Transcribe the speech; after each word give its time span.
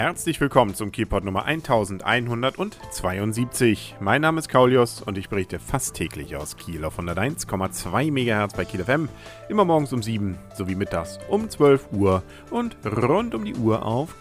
Herzlich 0.00 0.40
willkommen 0.40 0.74
zum 0.74 0.92
Kielpot 0.92 1.24
Nummer 1.24 1.44
1172. 1.44 3.96
Mein 4.00 4.22
Name 4.22 4.38
ist 4.38 4.48
Kaulius 4.48 5.02
und 5.02 5.18
ich 5.18 5.28
berichte 5.28 5.58
fast 5.58 5.94
täglich 5.94 6.36
aus 6.36 6.56
Kiel 6.56 6.86
auf 6.86 6.98
101,2 6.98 8.10
MHz 8.10 8.54
bei 8.54 8.64
Kiel 8.64 8.82
FM, 8.82 9.10
immer 9.50 9.66
morgens 9.66 9.92
um 9.92 10.02
7 10.02 10.38
sowie 10.56 10.74
mittags 10.74 11.18
um 11.28 11.50
12 11.50 11.92
Uhr 11.92 12.22
und 12.50 12.78
rund 12.86 13.34
um 13.34 13.44
die 13.44 13.54
Uhr 13.54 13.84
auf 13.84 14.14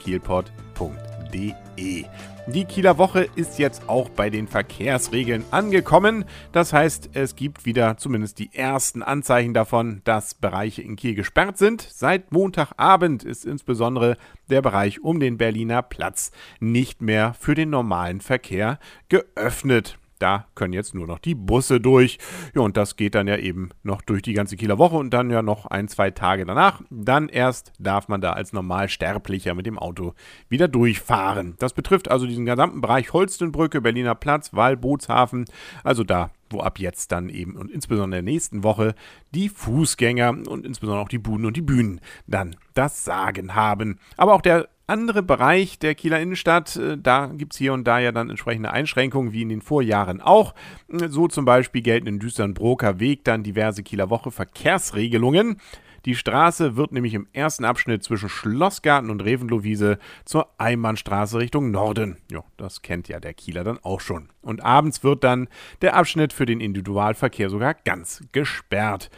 kielpot.de. 1.32 2.06
Die 2.48 2.66
Kieler 2.66 2.98
Woche 2.98 3.28
ist 3.36 3.60
jetzt 3.60 3.88
auch 3.88 4.10
bei 4.10 4.30
den 4.30 4.48
Verkehrsregeln 4.48 5.44
angekommen. 5.52 6.26
Das 6.52 6.74
heißt, 6.74 7.12
es 7.14 7.36
gibt 7.36 7.66
wieder 7.66 7.98
zumindest 7.98 8.40
die 8.40 8.54
ersten 8.54 9.04
Anzeichen 9.04 9.54
davon, 9.54 10.02
dass 10.04 10.34
Bereiche 10.34 10.82
in 10.82 10.96
Kiel 10.96 11.14
gesperrt 11.14 11.58
sind. 11.58 11.82
Seit 11.82 12.32
Montagabend 12.32 13.24
ist 13.24 13.46
insbesondere 13.46 14.18
der 14.50 14.64
Bereich 14.64 15.02
um 15.02 15.20
den 15.20 15.38
Berliner 15.38 15.84
Platz 15.84 16.32
nicht 16.60 17.02
mehr 17.02 17.36
für 17.40 17.54
den 17.54 17.70
normalen 17.70 18.20
Verkehr 18.20 18.80
geöffnet. 19.10 20.00
Da 20.20 20.46
können 20.54 20.74
jetzt 20.74 20.94
nur 20.94 21.08
noch 21.08 21.20
die 21.20 21.34
Busse 21.34 21.80
durch. 21.80 22.20
Ja, 22.54 22.62
und 22.62 22.78
das 22.78 22.98
geht 22.98 23.16
dann 23.16 23.28
ja 23.28 23.38
eben 23.38 23.70
noch 23.84 24.02
durch 24.02 24.22
die 24.22 24.34
ganze 24.34 24.58
Kieler 24.58 24.78
Woche 24.78 24.98
und 24.98 25.14
dann 25.14 25.30
ja 25.30 25.42
noch 25.42 25.66
ein, 25.66 25.88
zwei 25.88 26.12
Tage 26.12 26.46
danach. 26.46 26.82
Dann 26.90 27.30
erst 27.30 27.72
darf 27.80 28.10
man 28.10 28.22
da 28.22 28.34
als 28.34 28.54
Normalsterblicher 28.54 29.56
mit 29.56 29.66
dem 29.66 29.80
Auto 29.80 30.14
wieder 30.50 30.68
durchfahren. 30.68 31.56
Das 31.60 31.74
betrifft 31.74 32.12
also 32.12 32.28
diesen 32.28 32.46
gesamten 32.46 32.82
Bereich 32.82 33.14
Holstenbrücke, 33.14 33.82
Berliner 33.82 34.16
Platz, 34.16 34.54
Wall, 34.54 34.76
Bootshafen. 34.76 35.46
Also 35.84 36.04
da 36.04 36.32
wo 36.52 36.62
ab 36.62 36.80
jetzt 36.80 37.12
dann 37.12 37.30
eben 37.30 37.56
und 37.56 37.70
insbesondere 37.70 38.20
in 38.20 38.26
der 38.26 38.34
nächsten 38.34 38.64
Woche 38.64 38.96
die 39.36 39.50
Fußgänger 39.50 40.30
und 40.48 40.66
insbesondere 40.66 41.04
auch 41.04 41.10
die 41.10 41.20
Buden 41.20 41.46
und 41.46 41.56
die 41.56 41.62
Bühnen 41.62 42.02
dann 42.28 42.56
das 42.74 43.06
Sagen 43.06 43.56
haben. 43.56 44.00
Aber 44.18 44.34
auch 44.34 44.42
der 44.42 44.68
andere 44.90 45.24
Bereich 45.24 45.80
der 45.80 45.96
Kieler 45.96 46.20
Innenstadt, 46.20 46.76
äh, 46.76 46.98
da 46.98 47.28
gibt 47.28 47.54
es 47.54 47.60
hier 47.60 47.74
und 47.74 47.86
da 47.86 48.00
ja 48.00 48.12
dann 48.12 48.30
entsprechende 48.30 48.72
Einschränkungen, 48.72 49.32
wie 49.32 49.44
in 49.44 49.50
den 49.50 49.62
Vorjahren 49.62 50.22
auch. 50.22 50.54
So 50.88 51.28
zum 51.28 51.46
Beispiel 51.46 51.82
gelten 51.82 52.08
in 52.08 52.20
Düstern-Broker 52.20 53.00
Weg 53.00 53.24
dann 53.24 53.44
diverse 53.44 53.84
Kieler 53.84 54.10
Woche 54.10 54.32
Verkehrsregelungen. 54.32 55.58
Die 56.06 56.16
Straße 56.16 56.76
wird 56.76 56.92
nämlich 56.92 57.14
im 57.14 57.28
ersten 57.34 57.66
Abschnitt 57.66 58.04
zwischen 58.04 58.30
Schlossgarten 58.30 59.10
und 59.10 59.24
Revenlohwiese 59.24 60.00
zur 60.26 60.48
Einbahnstraße 60.58 61.38
Richtung 61.38 61.72
Norden. 61.72 62.18
Ja, 62.32 62.44
das 62.58 62.82
kennt 62.82 63.10
ja 63.10 63.20
der 63.20 63.34
Kieler 63.34 63.64
dann 63.64 63.80
auch 63.84 64.00
schon. 64.00 64.30
Und 64.42 64.64
abends 64.64 65.04
wird 65.04 65.24
dann 65.24 65.50
der 65.82 65.96
Abschnitt 65.96 66.32
für 66.32 66.46
den 66.46 66.62
Individualverkehr 66.62 67.50
sogar 67.50 67.74
ganz 67.74 68.24
gesperrt. 68.32 69.10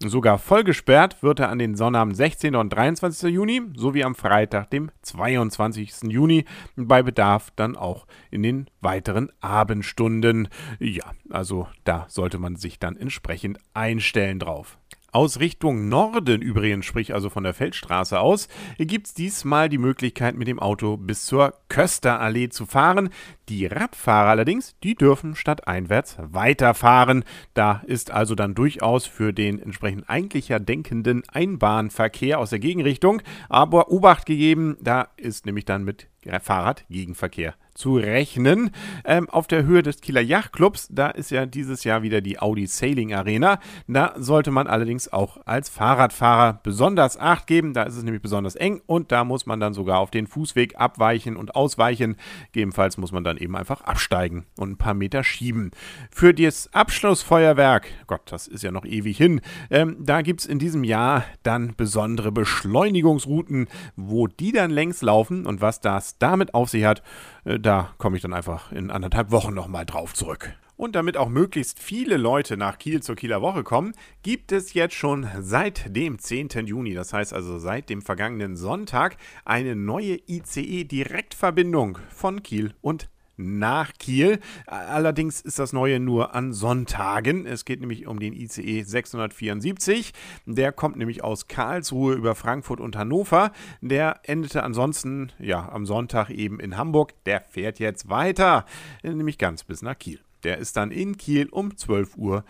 Sogar 0.00 0.38
voll 0.38 0.62
gesperrt 0.62 1.24
wird 1.24 1.40
er 1.40 1.48
an 1.48 1.58
den 1.58 1.74
Sonnabend 1.74 2.16
16. 2.16 2.54
und 2.54 2.72
23. 2.72 3.32
Juni 3.32 3.62
sowie 3.74 4.04
am 4.04 4.14
Freitag, 4.14 4.70
dem 4.70 4.92
22. 5.02 6.02
Juni, 6.04 6.44
bei 6.76 7.02
Bedarf 7.02 7.50
dann 7.56 7.76
auch 7.76 8.06
in 8.30 8.44
den 8.44 8.70
weiteren 8.80 9.32
Abendstunden. 9.40 10.48
Ja, 10.78 11.12
also 11.30 11.66
da 11.82 12.06
sollte 12.08 12.38
man 12.38 12.54
sich 12.54 12.78
dann 12.78 12.96
entsprechend 12.96 13.58
einstellen 13.74 14.38
drauf. 14.38 14.78
Aus 15.10 15.40
Richtung 15.40 15.88
Norden 15.88 16.42
übrigens, 16.42 16.84
sprich 16.84 17.14
also 17.14 17.28
von 17.30 17.42
der 17.42 17.54
Feldstraße 17.54 18.20
aus, 18.20 18.46
gibt 18.76 19.06
es 19.06 19.14
diesmal 19.14 19.68
die 19.68 19.78
Möglichkeit, 19.78 20.36
mit 20.36 20.46
dem 20.46 20.60
Auto 20.60 20.96
bis 20.96 21.24
zur 21.24 21.54
Kösterallee 21.68 22.50
zu 22.50 22.66
fahren. 22.66 23.08
Die 23.48 23.66
Radfahrer 23.66 24.30
allerdings, 24.30 24.76
die 24.82 24.94
dürfen 24.94 25.34
statt 25.34 25.66
einwärts 25.66 26.16
weiterfahren. 26.20 27.24
Da 27.54 27.82
ist 27.86 28.10
also 28.10 28.34
dann 28.34 28.54
durchaus 28.54 29.06
für 29.06 29.32
den 29.32 29.58
entsprechend 29.58 30.08
eigentlich 30.08 30.48
ja 30.48 30.58
denkenden 30.58 31.22
Einbahnverkehr 31.28 32.38
aus 32.38 32.50
der 32.50 32.58
Gegenrichtung 32.58 33.22
aber 33.48 33.90
Obacht 33.90 34.26
gegeben, 34.26 34.76
da 34.80 35.08
ist 35.16 35.46
nämlich 35.46 35.64
dann 35.64 35.84
mit 35.84 36.08
Fahrradgegenverkehr 36.42 37.54
zu 37.74 37.96
rechnen. 37.96 38.70
Ähm, 39.04 39.30
auf 39.30 39.46
der 39.46 39.64
Höhe 39.64 39.82
des 39.82 40.00
Kieler 40.00 40.20
Yachtclubs, 40.20 40.88
da 40.90 41.08
ist 41.08 41.30
ja 41.30 41.46
dieses 41.46 41.84
Jahr 41.84 42.02
wieder 42.02 42.20
die 42.20 42.40
Audi 42.40 42.66
Sailing 42.66 43.14
Arena. 43.14 43.60
Da 43.86 44.14
sollte 44.18 44.50
man 44.50 44.66
allerdings 44.66 45.10
auch 45.12 45.38
als 45.46 45.68
Fahrradfahrer 45.68 46.60
besonders 46.62 47.18
Acht 47.18 47.46
geben. 47.46 47.74
Da 47.74 47.84
ist 47.84 47.96
es 47.96 48.02
nämlich 48.02 48.20
besonders 48.20 48.56
eng 48.56 48.82
und 48.86 49.12
da 49.12 49.24
muss 49.24 49.46
man 49.46 49.60
dann 49.60 49.74
sogar 49.74 50.00
auf 50.00 50.10
den 50.10 50.26
Fußweg 50.26 50.78
abweichen 50.78 51.36
und 51.36 51.54
ausweichen. 51.54 52.16
Gegebenenfalls 52.52 52.98
muss 52.98 53.12
man 53.12 53.22
dann 53.22 53.37
eben 53.38 53.56
einfach 53.56 53.80
absteigen 53.82 54.46
und 54.56 54.70
ein 54.70 54.76
paar 54.76 54.94
Meter 54.94 55.24
schieben. 55.24 55.70
Für 56.10 56.34
das 56.34 56.72
Abschlussfeuerwerk, 56.72 57.88
Gott, 58.06 58.22
das 58.26 58.46
ist 58.46 58.62
ja 58.62 58.70
noch 58.70 58.84
ewig 58.84 59.16
hin, 59.16 59.40
ähm, 59.70 59.96
da 60.00 60.22
gibt 60.22 60.40
es 60.40 60.46
in 60.46 60.58
diesem 60.58 60.84
Jahr 60.84 61.24
dann 61.42 61.74
besondere 61.76 62.32
Beschleunigungsrouten, 62.32 63.68
wo 63.96 64.26
die 64.26 64.52
dann 64.52 64.70
längs 64.70 65.02
laufen 65.02 65.46
und 65.46 65.60
was 65.60 65.80
das 65.80 66.18
damit 66.18 66.54
auf 66.54 66.68
sich 66.68 66.84
hat, 66.84 67.02
äh, 67.44 67.58
da 67.58 67.94
komme 67.98 68.16
ich 68.16 68.22
dann 68.22 68.32
einfach 68.32 68.72
in 68.72 68.90
anderthalb 68.90 69.30
Wochen 69.30 69.54
nochmal 69.54 69.86
drauf 69.86 70.14
zurück. 70.14 70.54
Und 70.78 70.94
damit 70.94 71.16
auch 71.16 71.28
möglichst 71.28 71.80
viele 71.80 72.16
Leute 72.16 72.56
nach 72.56 72.78
Kiel 72.78 73.02
zur 73.02 73.16
Kieler 73.16 73.42
Woche 73.42 73.64
kommen, 73.64 73.94
gibt 74.22 74.52
es 74.52 74.74
jetzt 74.74 74.94
schon 74.94 75.26
seit 75.40 75.96
dem 75.96 76.20
10. 76.20 76.50
Juni, 76.66 76.94
das 76.94 77.12
heißt 77.12 77.34
also 77.34 77.58
seit 77.58 77.90
dem 77.90 78.00
vergangenen 78.00 78.54
Sonntag, 78.54 79.16
eine 79.44 79.74
neue 79.74 80.20
ICE-Direktverbindung 80.28 81.98
von 82.10 82.44
Kiel 82.44 82.74
und 82.80 83.10
nach 83.38 83.92
Kiel. 83.98 84.40
Allerdings 84.66 85.40
ist 85.40 85.58
das 85.58 85.72
Neue 85.72 86.00
nur 86.00 86.34
an 86.34 86.52
Sonntagen. 86.52 87.46
Es 87.46 87.64
geht 87.64 87.80
nämlich 87.80 88.06
um 88.06 88.20
den 88.20 88.34
ICE 88.34 88.82
674. 88.82 90.12
Der 90.44 90.72
kommt 90.72 90.96
nämlich 90.96 91.24
aus 91.24 91.48
Karlsruhe 91.48 92.14
über 92.14 92.34
Frankfurt 92.34 92.80
und 92.80 92.96
Hannover. 92.96 93.52
Der 93.80 94.20
endete 94.24 94.62
ansonsten 94.62 95.32
ja 95.38 95.68
am 95.70 95.86
Sonntag 95.86 96.30
eben 96.30 96.60
in 96.60 96.76
Hamburg. 96.76 97.14
Der 97.24 97.40
fährt 97.40 97.78
jetzt 97.78 98.10
weiter, 98.10 98.66
nämlich 99.02 99.38
ganz 99.38 99.64
bis 99.64 99.82
nach 99.82 99.98
Kiel. 99.98 100.20
Der 100.44 100.58
ist 100.58 100.76
dann 100.76 100.90
in 100.90 101.16
Kiel 101.16 101.48
um 101.50 101.70
12.46 101.70 102.16
Uhr. 102.16 102.44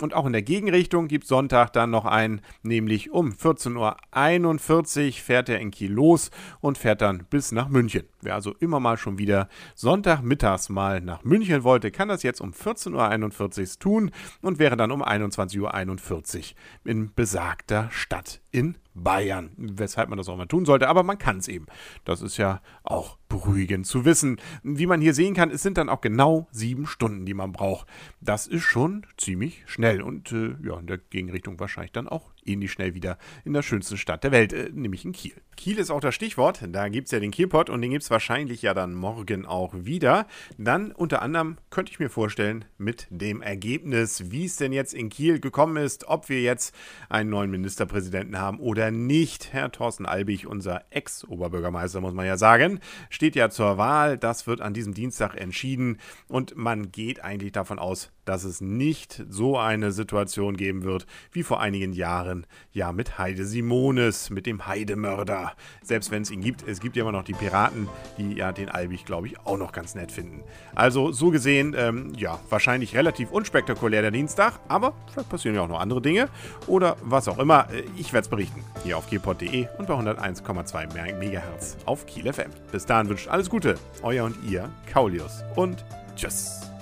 Und 0.00 0.14
auch 0.14 0.26
in 0.26 0.32
der 0.32 0.42
Gegenrichtung 0.42 1.08
gibt 1.08 1.26
Sonntag 1.26 1.72
dann 1.72 1.90
noch 1.90 2.04
einen, 2.04 2.40
nämlich 2.62 3.10
um 3.10 3.30
14.41 3.30 5.06
Uhr 5.06 5.12
fährt 5.12 5.48
er 5.48 5.60
in 5.60 5.70
Kiel 5.70 5.92
los 5.92 6.30
und 6.60 6.78
fährt 6.78 7.02
dann 7.02 7.26
bis 7.30 7.52
nach 7.52 7.68
München. 7.68 8.04
Wer 8.20 8.34
also 8.34 8.54
immer 8.60 8.80
mal 8.80 8.96
schon 8.96 9.18
wieder 9.18 9.48
Sonntagmittags 9.74 10.68
mal 10.68 11.00
nach 11.00 11.24
München 11.24 11.64
wollte, 11.64 11.90
kann 11.90 12.08
das 12.08 12.22
jetzt 12.22 12.40
um 12.40 12.52
14.41 12.52 13.60
Uhr 13.60 13.78
tun 13.78 14.10
und 14.42 14.58
wäre 14.58 14.76
dann 14.76 14.90
um 14.90 15.02
21.41 15.02 15.60
Uhr 15.60 16.42
in 16.84 17.14
besagter 17.14 17.88
Stadt 17.90 18.40
in 18.50 18.76
Bayern. 18.96 19.50
Weshalb 19.56 20.08
man 20.08 20.18
das 20.18 20.28
auch 20.28 20.36
mal 20.36 20.46
tun 20.46 20.64
sollte, 20.64 20.88
aber 20.88 21.02
man 21.02 21.18
kann 21.18 21.38
es 21.38 21.48
eben. 21.48 21.66
Das 22.04 22.22
ist 22.22 22.36
ja 22.38 22.60
auch 22.82 23.18
beruhigend 23.28 23.86
zu 23.86 24.04
wissen. 24.04 24.40
Wie 24.62 24.86
man 24.86 25.00
hier 25.00 25.14
sehen 25.14 25.34
kann, 25.34 25.50
es 25.50 25.62
sind 25.62 25.78
dann 25.78 25.88
auch 25.88 26.00
genau 26.00 26.48
sieben 26.50 26.86
Stunden, 26.86 27.26
die 27.26 27.34
man 27.34 27.52
braucht. 27.52 27.86
Das 28.20 28.46
ist 28.46 28.62
schon 28.62 29.06
ziemlich 29.16 29.62
schnell 29.66 30.00
und 30.00 30.32
äh, 30.32 30.56
ja, 30.62 30.78
in 30.78 30.86
der 30.86 30.98
Gegenrichtung 30.98 31.60
wahrscheinlich 31.60 31.92
dann 31.92 32.08
auch 32.08 32.32
ähnlich 32.44 32.72
schnell 32.72 32.94
wieder 32.94 33.18
in 33.44 33.52
der 33.52 33.62
schönsten 33.62 33.96
Stadt 33.96 34.24
der 34.24 34.32
Welt, 34.32 34.52
äh, 34.52 34.70
nämlich 34.72 35.04
in 35.04 35.12
Kiel. 35.12 35.34
Kiel 35.56 35.78
ist 35.78 35.90
auch 35.90 36.00
das 36.00 36.14
Stichwort. 36.14 36.60
Da 36.68 36.88
gibt 36.88 37.06
es 37.06 37.12
ja 37.12 37.20
den 37.20 37.30
Kielpot 37.30 37.70
und 37.70 37.82
den 37.82 37.90
gibt 37.90 38.04
es 38.04 38.10
wahrscheinlich 38.10 38.62
ja 38.62 38.74
dann 38.74 38.94
morgen 38.94 39.46
auch 39.46 39.74
wieder. 39.74 40.26
Dann 40.58 40.92
unter 40.92 41.22
anderem 41.22 41.56
könnte 41.70 41.92
ich 41.92 41.98
mir 41.98 42.10
vorstellen, 42.10 42.64
mit 42.78 43.06
dem 43.10 43.42
Ergebnis, 43.42 44.30
wie 44.30 44.44
es 44.44 44.56
denn 44.56 44.72
jetzt 44.72 44.94
in 44.94 45.08
Kiel 45.08 45.40
gekommen 45.40 45.76
ist, 45.76 46.08
ob 46.08 46.28
wir 46.28 46.40
jetzt 46.42 46.74
einen 47.08 47.30
neuen 47.30 47.50
Ministerpräsidenten 47.50 48.38
haben 48.38 48.60
oder 48.60 48.85
nicht. 48.90 49.52
Herr 49.52 49.70
Thorsten 49.70 50.06
Albig, 50.06 50.46
unser 50.46 50.84
Ex-Oberbürgermeister, 50.90 52.00
muss 52.00 52.14
man 52.14 52.26
ja 52.26 52.36
sagen, 52.36 52.80
steht 53.10 53.36
ja 53.36 53.50
zur 53.50 53.78
Wahl. 53.78 54.18
Das 54.18 54.46
wird 54.46 54.60
an 54.60 54.74
diesem 54.74 54.94
Dienstag 54.94 55.36
entschieden 55.36 55.98
und 56.28 56.56
man 56.56 56.92
geht 56.92 57.22
eigentlich 57.22 57.52
davon 57.52 57.78
aus, 57.78 58.10
dass 58.26 58.44
es 58.44 58.60
nicht 58.60 59.24
so 59.28 59.56
eine 59.56 59.92
Situation 59.92 60.56
geben 60.56 60.82
wird 60.82 61.06
wie 61.32 61.42
vor 61.42 61.60
einigen 61.60 61.92
Jahren, 61.92 62.46
ja 62.72 62.92
mit 62.92 63.18
Heide 63.18 63.46
Simones, 63.46 64.30
mit 64.30 64.46
dem 64.46 64.66
Heidemörder. 64.66 65.52
Selbst 65.82 66.10
wenn 66.10 66.22
es 66.22 66.30
ihn 66.30 66.40
gibt, 66.40 66.66
es 66.66 66.80
gibt 66.80 66.96
ja 66.96 67.02
immer 67.02 67.12
noch 67.12 67.24
die 67.24 67.32
Piraten, 67.32 67.88
die 68.18 68.34
ja 68.34 68.52
den 68.52 68.68
Albig, 68.68 69.04
glaube 69.04 69.28
ich, 69.28 69.38
auch 69.40 69.56
noch 69.56 69.72
ganz 69.72 69.94
nett 69.94 70.12
finden. 70.12 70.42
Also 70.74 71.12
so 71.12 71.30
gesehen, 71.30 71.74
ähm, 71.78 72.12
ja, 72.16 72.38
wahrscheinlich 72.50 72.94
relativ 72.94 73.30
unspektakulär 73.30 74.02
der 74.02 74.10
Dienstag, 74.10 74.58
aber 74.68 74.94
vielleicht 75.10 75.28
passieren 75.28 75.54
ja 75.54 75.62
auch 75.62 75.68
noch 75.68 75.80
andere 75.80 76.02
Dinge 76.02 76.28
oder 76.66 76.96
was 77.02 77.28
auch 77.28 77.38
immer. 77.38 77.68
Äh, 77.72 77.84
ich 77.96 78.12
werde 78.12 78.24
es 78.24 78.28
berichten, 78.28 78.64
hier 78.82 78.98
auf 78.98 79.08
kielpot.de 79.08 79.68
und 79.78 79.86
bei 79.86 79.94
101,2 79.94 81.14
MHz 81.14 81.76
auf 81.86 82.06
Kiel 82.06 82.32
FM. 82.32 82.50
Bis 82.72 82.86
dahin 82.86 83.08
wünscht 83.08 83.28
alles 83.28 83.50
Gute, 83.50 83.76
euer 84.02 84.24
und 84.24 84.36
ihr, 84.48 84.68
Kaulius 84.92 85.44
und 85.54 85.84
tschüss. 86.14 86.75